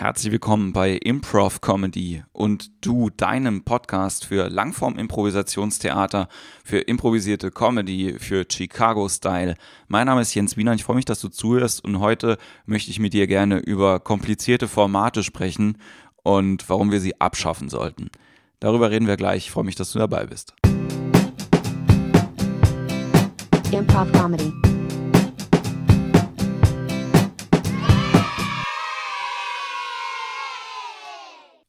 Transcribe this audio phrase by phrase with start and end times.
[0.00, 6.28] Herzlich willkommen bei Improv Comedy und du, deinem Podcast für Langform-Improvisationstheater,
[6.64, 9.56] für improvisierte Comedy, für Chicago-Style.
[9.88, 12.98] Mein Name ist Jens Wiener, ich freue mich, dass du zuhörst und heute möchte ich
[12.98, 15.76] mit dir gerne über komplizierte Formate sprechen
[16.22, 18.08] und warum wir sie abschaffen sollten.
[18.58, 19.48] Darüber reden wir gleich.
[19.48, 20.54] Ich freue mich, dass du dabei bist.
[23.70, 24.69] Improv Comedy.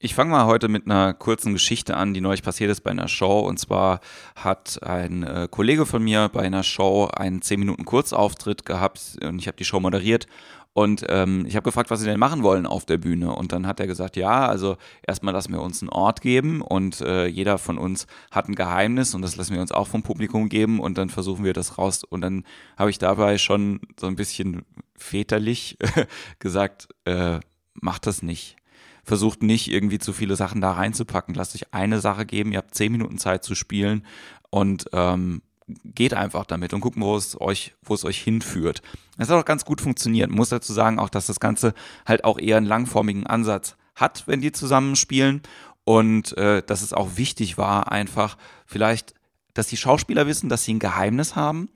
[0.04, 3.08] Ich fange mal heute mit einer kurzen Geschichte an, die neulich passiert ist bei einer
[3.08, 3.42] Show.
[3.42, 4.00] Und zwar
[4.36, 9.38] hat ein äh, Kollege von mir bei einer Show einen 10 Minuten Kurzauftritt gehabt und
[9.38, 10.26] ich habe die Show moderiert.
[10.74, 13.36] Und ähm, ich habe gefragt, was sie denn machen wollen auf der Bühne.
[13.36, 14.76] Und dann hat er gesagt, ja, also
[15.06, 19.14] erstmal lassen wir uns einen Ort geben und äh, jeder von uns hat ein Geheimnis
[19.14, 22.04] und das lassen wir uns auch vom Publikum geben und dann versuchen wir das raus.
[22.04, 22.44] Und dann
[22.76, 24.64] habe ich dabei schon so ein bisschen
[24.98, 25.78] väterlich
[26.40, 27.40] gesagt, äh,
[27.76, 28.56] macht das nicht
[29.04, 31.36] versucht nicht irgendwie zu viele Sachen da reinzupacken.
[31.36, 34.06] Lasst euch eine Sache geben, ihr habt zehn Minuten Zeit zu spielen
[34.50, 35.42] und ähm,
[35.86, 38.82] geht einfach damit und guckt, wo es euch, wo es euch hinführt.
[39.18, 40.30] Das hat auch ganz gut funktioniert.
[40.30, 41.74] muss dazu sagen auch, dass das Ganze
[42.06, 45.42] halt auch eher einen langformigen Ansatz hat, wenn die zusammenspielen
[45.84, 49.14] und äh, dass es auch wichtig war, einfach vielleicht,
[49.54, 51.70] dass die Schauspieler wissen, dass sie ein Geheimnis haben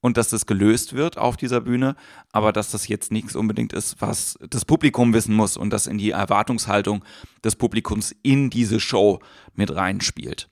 [0.00, 1.96] und dass das gelöst wird auf dieser Bühne,
[2.32, 5.98] aber dass das jetzt nichts unbedingt ist, was das Publikum wissen muss und das in
[5.98, 7.04] die Erwartungshaltung
[7.44, 9.20] des Publikums in diese Show
[9.54, 10.48] mit reinspielt.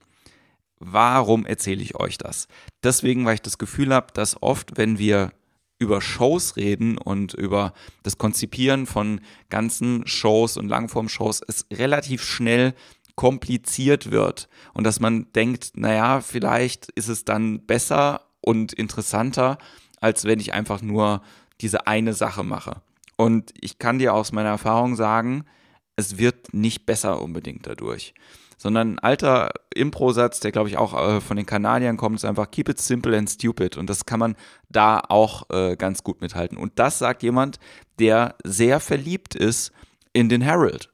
[0.79, 2.47] Warum erzähle ich euch das?
[2.83, 5.33] Deswegen, weil ich das Gefühl habe, dass oft, wenn wir
[5.77, 12.73] über Shows reden und über das Konzipieren von ganzen Shows und Langform-Shows, es relativ schnell
[13.15, 19.59] kompliziert wird und dass man denkt, naja, vielleicht ist es dann besser und interessanter,
[20.01, 21.21] als wenn ich einfach nur
[21.61, 22.81] diese eine Sache mache.
[23.15, 25.45] Und ich kann dir aus meiner Erfahrung sagen,
[25.95, 28.15] es wird nicht besser unbedingt dadurch.
[28.57, 32.49] Sondern ein alter Impro-Satz, der glaube ich auch äh, von den Kanadiern kommt, ist einfach
[32.49, 33.77] keep it simple and stupid.
[33.77, 34.35] Und das kann man
[34.67, 36.57] da auch äh, ganz gut mithalten.
[36.57, 37.59] Und das sagt jemand,
[37.99, 39.73] der sehr verliebt ist
[40.11, 40.89] in den Herald.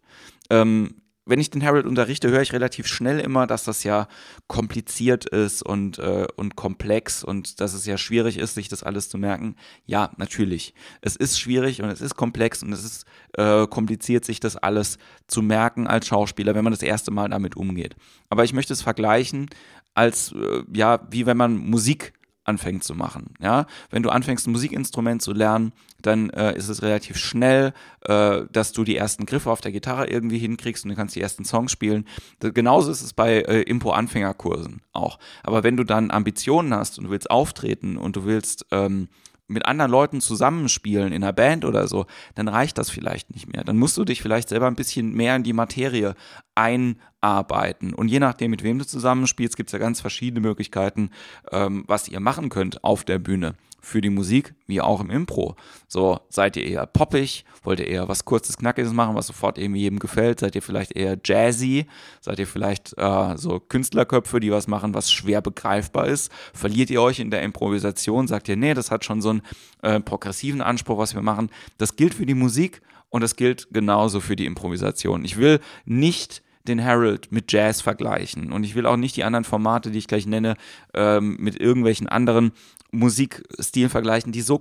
[0.49, 4.07] Ähm, wenn ich den Harold unterrichte, höre ich relativ schnell immer, dass das ja
[4.47, 9.09] kompliziert ist und, äh, und komplex und dass es ja schwierig ist, sich das alles
[9.09, 9.55] zu merken.
[9.85, 10.73] Ja, natürlich.
[11.01, 13.05] Es ist schwierig und es ist komplex und es ist
[13.37, 14.97] äh, kompliziert, sich das alles
[15.27, 17.95] zu merken als Schauspieler, wenn man das erste Mal damit umgeht.
[18.29, 19.49] Aber ich möchte es vergleichen
[19.95, 22.13] als, äh, ja, wie wenn man Musik
[22.45, 23.33] anfängt zu machen.
[23.41, 28.41] Ja, wenn du anfängst, ein Musikinstrument zu lernen, dann äh, ist es relativ schnell, äh,
[28.51, 31.43] dass du die ersten Griffe auf der Gitarre irgendwie hinkriegst und du kannst die ersten
[31.43, 32.05] Songs spielen.
[32.39, 35.19] Das, genauso ist es bei äh, Impo-Anfängerkursen auch.
[35.43, 39.09] Aber wenn du dann Ambitionen hast und du willst auftreten und du willst ähm,
[39.47, 43.63] mit anderen Leuten zusammenspielen in einer Band oder so, dann reicht das vielleicht nicht mehr.
[43.63, 46.15] Dann musst du dich vielleicht selber ein bisschen mehr in die Materie
[46.55, 47.93] einarbeiten.
[47.93, 51.11] Und je nachdem, mit wem du zusammenspielst, gibt es ja ganz verschiedene Möglichkeiten,
[51.51, 55.55] ähm, was ihr machen könnt auf der Bühne für die Musik, wie auch im Impro.
[55.87, 57.45] So, seid ihr eher poppig?
[57.63, 60.39] Wollt ihr eher was kurzes, knackiges machen, was sofort irgendwie jedem gefällt?
[60.39, 61.85] Seid ihr vielleicht eher jazzy?
[62.21, 66.31] Seid ihr vielleicht äh, so Künstlerköpfe, die was machen, was schwer begreifbar ist?
[66.53, 68.27] Verliert ihr euch in der Improvisation?
[68.27, 69.41] Sagt ihr, nee, das hat schon so einen
[69.81, 71.49] äh, progressiven Anspruch, was wir machen?
[71.77, 75.23] Das gilt für die Musik und das gilt genauso für die Improvisation.
[75.25, 79.45] Ich will nicht den Herald mit Jazz vergleichen und ich will auch nicht die anderen
[79.45, 80.55] Formate, die ich gleich nenne,
[80.93, 82.51] ähm, mit irgendwelchen anderen
[82.91, 84.59] Musikstil vergleichen, die so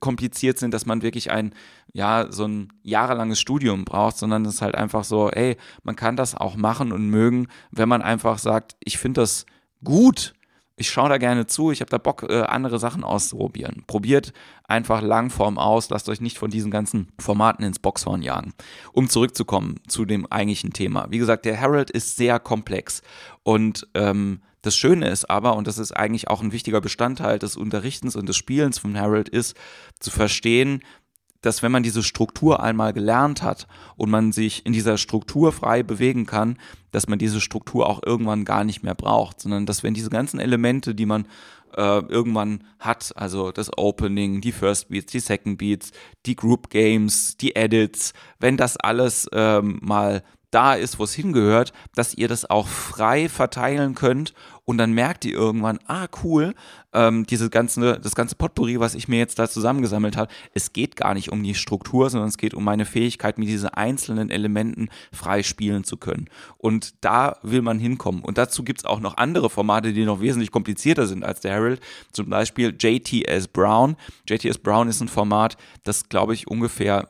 [0.00, 1.54] kompliziert sind, dass man wirklich ein,
[1.92, 6.16] ja, so ein jahrelanges Studium braucht, sondern es ist halt einfach so, ey, man kann
[6.16, 9.46] das auch machen und mögen, wenn man einfach sagt, ich finde das
[9.82, 10.34] gut.
[10.80, 13.84] Ich schaue da gerne zu, ich habe da Bock, äh, andere Sachen auszuprobieren.
[13.86, 14.32] Probiert
[14.66, 18.54] einfach Langform aus, lasst euch nicht von diesen ganzen Formaten ins Boxhorn jagen.
[18.94, 21.08] Um zurückzukommen zu dem eigentlichen Thema.
[21.10, 23.02] Wie gesagt, der Herald ist sehr komplex
[23.42, 27.56] und ähm, das Schöne ist aber, und das ist eigentlich auch ein wichtiger Bestandteil des
[27.56, 29.56] Unterrichtens und des Spielens von Harold, ist
[29.98, 30.82] zu verstehen,
[31.40, 35.82] dass wenn man diese Struktur einmal gelernt hat und man sich in dieser Struktur frei
[35.82, 36.58] bewegen kann,
[36.90, 40.40] dass man diese Struktur auch irgendwann gar nicht mehr braucht, sondern dass wenn diese ganzen
[40.40, 41.26] Elemente, die man
[41.76, 45.92] äh, irgendwann hat, also das Opening, die First Beats, die Second Beats,
[46.26, 51.72] die Group Games, die Edits, wenn das alles ähm, mal da ist, wo es hingehört,
[51.94, 54.34] dass ihr das auch frei verteilen könnt
[54.70, 56.54] und dann merkt ihr irgendwann, ah cool,
[56.92, 60.94] ähm, diese ganze, das ganze Potpourri, was ich mir jetzt da zusammengesammelt habe, es geht
[60.94, 64.88] gar nicht um die Struktur, sondern es geht um meine Fähigkeit, mit diesen einzelnen Elementen
[65.12, 66.28] frei spielen zu können.
[66.56, 68.22] Und da will man hinkommen.
[68.22, 71.50] Und dazu gibt es auch noch andere Formate, die noch wesentlich komplizierter sind als der
[71.50, 71.80] Herald.
[72.12, 73.96] Zum Beispiel JTS Brown.
[74.28, 77.08] JTS Brown ist ein Format, das, glaube ich, ungefähr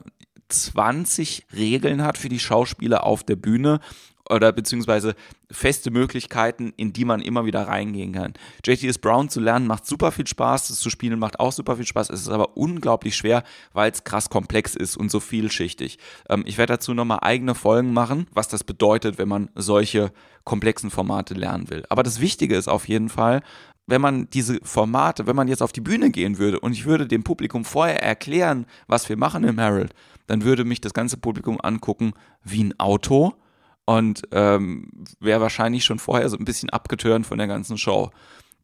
[0.51, 3.81] 20 Regeln hat für die Schauspieler auf der Bühne
[4.31, 5.15] oder beziehungsweise
[5.51, 8.35] feste Möglichkeiten, in die man immer wieder reingehen kann.
[8.65, 11.87] JTS Brown zu lernen macht super viel Spaß, das zu spielen macht auch super viel
[11.87, 12.11] Spaß.
[12.11, 13.43] Es ist aber unglaublich schwer,
[13.73, 15.99] weil es krass komplex ist und so vielschichtig.
[16.29, 20.13] Ähm, ich werde dazu nochmal eigene Folgen machen, was das bedeutet, wenn man solche
[20.45, 21.85] komplexen Formate lernen will.
[21.89, 23.43] Aber das Wichtige ist auf jeden Fall,
[23.91, 27.09] wenn man diese Formate, wenn man jetzt auf die Bühne gehen würde und ich würde
[27.09, 29.95] dem Publikum vorher erklären, was wir machen im Herald,
[30.29, 32.13] dann würde mich das ganze Publikum angucken
[32.45, 33.35] wie ein Auto
[33.87, 34.89] und ähm,
[35.19, 38.11] wäre wahrscheinlich schon vorher so ein bisschen abgeturnt von der ganzen Show.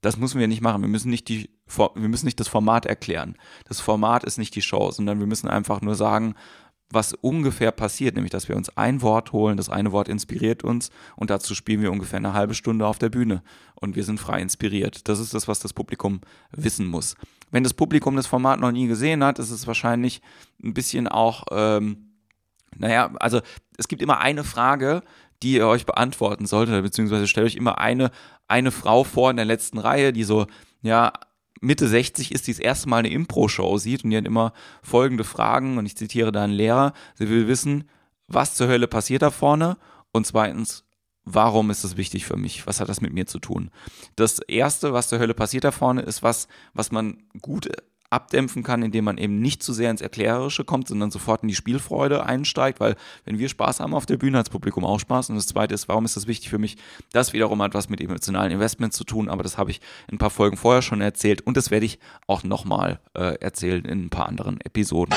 [0.00, 0.82] Das müssen wir nicht machen.
[0.82, 3.36] Wir müssen nicht, die, wir müssen nicht das Format erklären.
[3.64, 6.36] Das Format ist nicht die Show, sondern wir müssen einfach nur sagen,
[6.90, 10.90] was ungefähr passiert, nämlich dass wir uns ein Wort holen, das eine Wort inspiriert uns
[11.16, 13.42] und dazu spielen wir ungefähr eine halbe Stunde auf der Bühne
[13.74, 15.08] und wir sind frei inspiriert.
[15.08, 16.20] Das ist das, was das Publikum
[16.52, 17.16] wissen muss.
[17.50, 20.22] Wenn das Publikum das Format noch nie gesehen hat, ist es wahrscheinlich
[20.62, 22.06] ein bisschen auch ähm,
[22.78, 23.40] naja, also
[23.78, 25.02] es gibt immer eine Frage,
[25.42, 28.10] die ihr euch beantworten solltet, beziehungsweise stellt euch immer eine,
[28.48, 30.46] eine Frau vor in der letzten Reihe, die so,
[30.82, 31.12] ja,
[31.60, 35.24] Mitte 60 ist, die das erste Mal eine Impro-Show sieht und die hat immer folgende
[35.24, 36.92] Fragen und ich zitiere da einen Lehrer.
[37.14, 37.88] Sie will wissen,
[38.28, 39.76] was zur Hölle passiert da vorne
[40.12, 40.84] und zweitens,
[41.24, 42.66] warum ist das wichtig für mich?
[42.66, 43.70] Was hat das mit mir zu tun?
[44.14, 47.68] Das erste, was zur Hölle passiert da vorne, ist was, was man gut
[48.10, 51.54] abdämpfen kann, indem man eben nicht zu sehr ins Erklärerische kommt, sondern sofort in die
[51.54, 55.30] Spielfreude einsteigt, weil wenn wir Spaß haben auf der Bühne, hat das Publikum auch Spaß.
[55.30, 56.76] Und das Zweite ist, warum ist das wichtig für mich?
[57.12, 60.18] Das wiederum hat was mit emotionalen Investments zu tun, aber das habe ich in ein
[60.18, 64.10] paar Folgen vorher schon erzählt und das werde ich auch nochmal äh, erzählen in ein
[64.10, 65.14] paar anderen Episoden.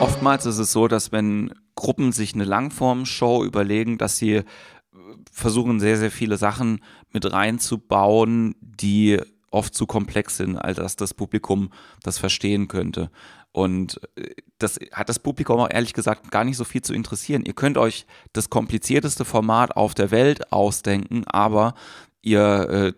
[0.00, 4.44] Oftmals ist es so, dass wenn Gruppen sich eine Langform-Show überlegen, dass sie äh,
[5.30, 6.80] versuchen, sehr, sehr viele Sachen
[7.12, 9.20] mit reinzubauen, die
[9.50, 11.70] oft zu komplex sind, als dass das Publikum
[12.02, 13.10] das verstehen könnte.
[13.52, 17.44] Und äh, das hat das Publikum auch ehrlich gesagt gar nicht so viel zu interessieren.
[17.44, 21.74] Ihr könnt euch das komplizierteste Format auf der Welt ausdenken, aber
[22.22, 22.92] ihr äh,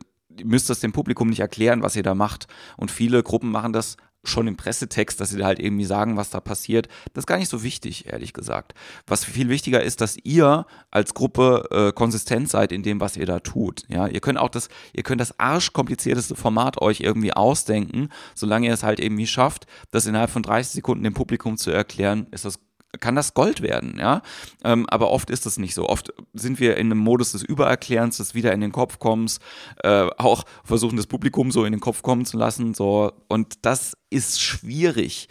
[0.44, 2.46] müsst es dem Publikum nicht erklären, was ihr da macht.
[2.76, 6.40] Und viele Gruppen machen das schon im Pressetext, dass sie halt irgendwie sagen, was da
[6.40, 6.88] passiert.
[7.14, 8.74] Das ist gar nicht so wichtig, ehrlich gesagt.
[9.06, 13.26] Was viel wichtiger ist, dass ihr als Gruppe äh, konsistent seid in dem, was ihr
[13.26, 13.82] da tut.
[13.88, 18.74] Ja, ihr könnt auch das, ihr könnt das arschkomplizierteste Format euch irgendwie ausdenken, solange ihr
[18.74, 22.58] es halt irgendwie schafft, das innerhalb von 30 Sekunden dem Publikum zu erklären, ist das
[23.00, 24.22] kann das Gold werden, ja.
[24.64, 25.88] Ähm, aber oft ist es nicht so.
[25.88, 29.40] Oft sind wir in einem Modus des Übererklärens, des wieder in den Kopf kommens,
[29.82, 33.12] äh, auch versuchen das Publikum so in den Kopf kommen zu lassen, so.
[33.28, 35.28] Und das ist schwierig.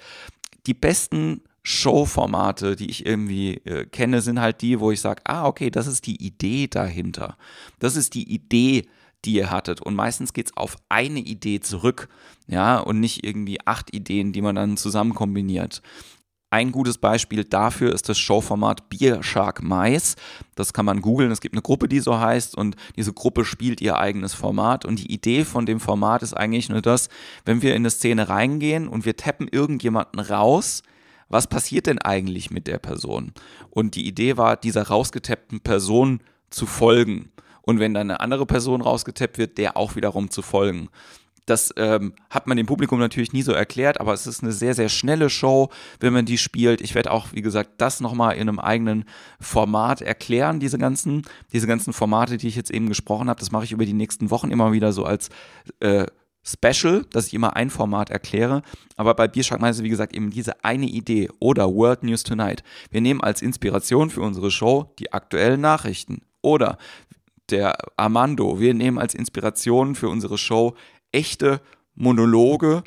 [0.67, 5.45] Die besten Showformate, die ich irgendwie äh, kenne, sind halt die, wo ich sage, ah,
[5.45, 7.37] okay, das ist die Idee dahinter.
[7.79, 8.87] Das ist die Idee,
[9.25, 9.81] die ihr hattet.
[9.81, 12.07] Und meistens geht es auf eine Idee zurück,
[12.47, 15.81] ja, und nicht irgendwie acht Ideen, die man dann zusammen kombiniert.
[16.49, 20.15] Ein gutes Beispiel dafür ist das Showformat Beer Shark Mais.
[20.55, 21.29] Das kann man googeln.
[21.29, 24.85] Es gibt eine Gruppe, die so heißt und diese Gruppe spielt ihr eigenes Format.
[24.85, 27.09] Und die Idee von dem Format ist eigentlich nur das,
[27.43, 30.83] wenn wir in eine Szene reingehen und wir tappen irgendjemanden raus,
[31.27, 33.33] was passiert denn eigentlich mit der Person?
[33.69, 37.29] Und die Idee war, dieser rausgetappten Person zu folgen.
[37.61, 40.87] Und wenn dann eine andere Person rausgetappt wird, der auch wiederum zu folgen.
[41.47, 44.73] Das ähm, hat man dem Publikum natürlich nie so erklärt, aber es ist eine sehr,
[44.73, 45.69] sehr schnelle Show,
[46.01, 46.81] wenn man die spielt.
[46.81, 49.05] Ich werde auch, wie gesagt, das nochmal in einem eigenen
[49.39, 51.23] Format erklären, diese ganzen,
[51.53, 53.39] diese ganzen Formate, die ich jetzt eben gesprochen habe.
[53.39, 55.29] Das mache ich über die nächsten Wochen immer wieder so als
[55.79, 56.05] äh,
[56.43, 58.61] Special, dass ich immer ein Format erkläre.
[58.97, 62.61] Aber bei Bierschrank meinte wie gesagt, eben diese eine Idee oder World News Tonight.
[62.91, 66.21] Wir nehmen als Inspiration für unsere Show die aktuellen Nachrichten.
[66.41, 66.77] Oder
[67.49, 70.75] der Armando, wir nehmen als Inspiration für unsere Show
[71.17, 71.61] echte
[71.95, 72.83] Monologe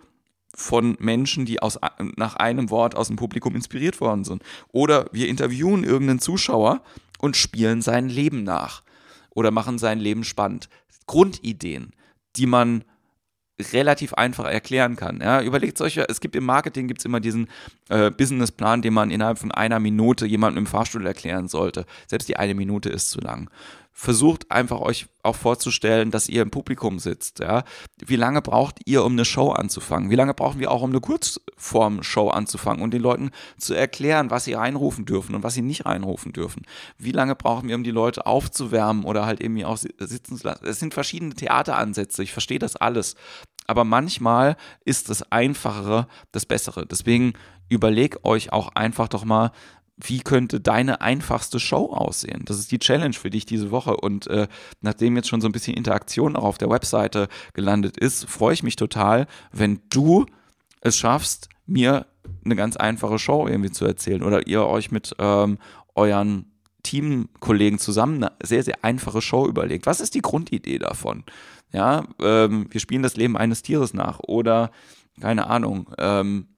[0.55, 1.79] von Menschen, die aus,
[2.17, 4.43] nach einem Wort aus dem Publikum inspiriert worden sind.
[4.73, 6.83] Oder wir interviewen irgendeinen Zuschauer
[7.19, 8.83] und spielen sein Leben nach
[9.31, 10.69] oder machen sein Leben spannend.
[11.07, 11.93] Grundideen,
[12.37, 12.85] die man
[13.73, 15.21] relativ einfach erklären kann.
[15.21, 17.49] Ja, überlegt euch, es gibt im Marketing gibt's immer diesen
[17.89, 21.85] äh, Businessplan, den man innerhalb von einer Minute jemandem im Fahrstuhl erklären sollte.
[22.07, 23.51] Selbst die eine Minute ist zu lang
[23.93, 27.41] versucht einfach euch auch vorzustellen, dass ihr im Publikum sitzt.
[27.41, 27.65] Ja?
[27.99, 30.11] Wie lange braucht ihr, um eine Show anzufangen?
[30.11, 34.45] Wie lange brauchen wir auch, um eine Kurzform-Show anzufangen und den Leuten zu erklären, was
[34.45, 36.63] sie reinrufen dürfen und was sie nicht reinrufen dürfen?
[36.97, 40.65] Wie lange brauchen wir, um die Leute aufzuwärmen oder halt irgendwie auch sitzen zu lassen?
[40.65, 43.17] Es sind verschiedene Theateransätze, ich verstehe das alles.
[43.67, 46.87] Aber manchmal ist das Einfachere das Bessere.
[46.87, 47.35] Deswegen
[47.69, 49.53] überleg euch auch einfach doch mal,
[50.03, 52.43] wie könnte deine einfachste Show aussehen?
[52.45, 53.97] Das ist die Challenge für dich diese Woche.
[53.97, 54.49] Und äh,
[54.81, 58.63] nachdem jetzt schon so ein bisschen Interaktion auch auf der Webseite gelandet ist, freue ich
[58.63, 60.27] mich total, wenn du
[60.81, 62.07] es schaffst, mir
[62.45, 65.59] eine ganz einfache Show irgendwie zu erzählen oder ihr euch mit ähm,
[65.95, 66.47] euren
[66.83, 69.87] Teamkollegen zusammen eine sehr, sehr einfache Show überlegt.
[69.87, 71.25] Was ist die Grundidee davon?
[71.73, 74.71] Ja, ähm, wir spielen das Leben eines Tieres nach oder
[75.21, 76.49] keine Ahnung, ähm,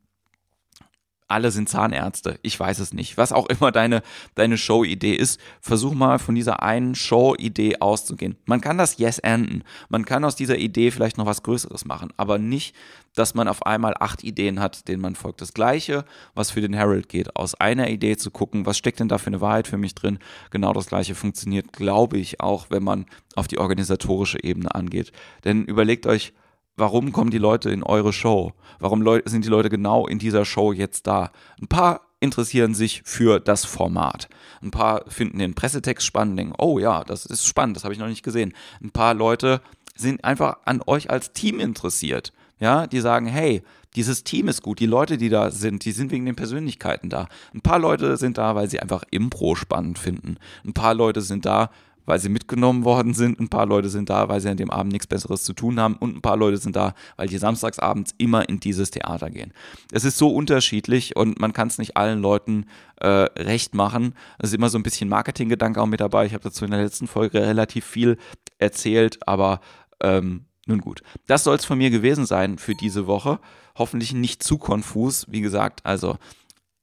[1.33, 2.39] alle sind Zahnärzte.
[2.43, 3.17] Ich weiß es nicht.
[3.17, 4.03] Was auch immer deine,
[4.35, 8.37] deine Show-Idee ist, versuch mal von dieser einen Show-Idee auszugehen.
[8.45, 9.65] Man kann das Yes enden.
[9.89, 12.77] Man kann aus dieser Idee vielleicht noch was Größeres machen, aber nicht,
[13.15, 15.41] dass man auf einmal acht Ideen hat, denen man folgt.
[15.41, 17.35] Das Gleiche, was für den Herald geht.
[17.35, 20.19] Aus einer Idee zu gucken, was steckt denn da für eine Wahrheit für mich drin?
[20.51, 25.13] Genau das Gleiche funktioniert, glaube ich, auch, wenn man auf die organisatorische Ebene angeht.
[25.45, 26.33] Denn überlegt euch,
[26.77, 28.53] warum kommen die Leute in eure Show?
[28.79, 31.31] Warum sind die Leute genau in dieser Show jetzt da?
[31.61, 34.29] Ein paar interessieren sich für das Format.
[34.63, 38.01] Ein paar finden den Pressetext spannend, denken, oh ja, das ist spannend, das habe ich
[38.01, 38.53] noch nicht gesehen.
[38.83, 39.61] Ein paar Leute
[39.97, 42.33] sind einfach an euch als Team interessiert.
[42.61, 43.63] Ja, die sagen, hey,
[43.97, 47.27] dieses Team ist gut, die Leute, die da sind, die sind wegen den Persönlichkeiten da.
[47.53, 50.37] Ein paar Leute sind da, weil sie einfach Impro spannend finden.
[50.65, 51.71] Ein paar Leute sind da,
[52.07, 53.41] weil sie mitgenommen worden sind.
[53.41, 55.97] Ein paar Leute sind da, weil sie an dem Abend nichts Besseres zu tun haben.
[55.97, 59.53] Und ein paar Leute sind da, weil die samstagsabends immer in dieses Theater gehen.
[59.93, 62.67] Es ist so unterschiedlich und man kann es nicht allen Leuten
[63.01, 64.15] äh, recht machen.
[64.39, 66.27] Es ist immer so ein bisschen Marketinggedanke auch mit dabei.
[66.27, 68.19] Ich habe dazu in der letzten Folge relativ viel
[68.59, 69.61] erzählt, aber
[70.01, 71.03] ähm, nun gut.
[71.27, 73.41] Das soll es von mir gewesen sein für diese Woche.
[73.77, 75.27] Hoffentlich nicht zu konfus.
[75.29, 76.19] Wie gesagt, also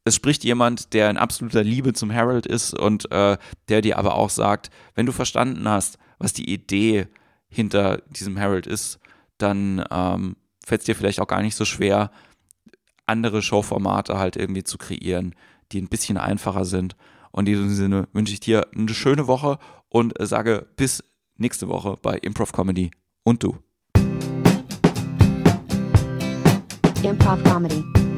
[0.10, 3.38] es spricht jemand, der in absoluter Liebe zum Harold ist und äh,
[3.70, 7.08] der dir aber auch sagt, wenn du verstanden hast, was die Idee
[7.48, 9.00] hinter diesem Harold ist,
[9.38, 10.36] dann ähm,
[10.66, 12.12] fällt es dir vielleicht auch gar nicht so schwer,
[13.06, 15.36] andere Showformate halt irgendwie zu kreieren,
[15.72, 16.96] die ein bisschen einfacher sind.
[17.32, 21.04] Und in diesem Sinne wünsche ich dir eine schöne Woche und sage bis
[21.38, 22.92] nächste Woche bei Improv Comedy
[23.24, 23.58] und du.
[27.04, 28.09] Improv Comedy.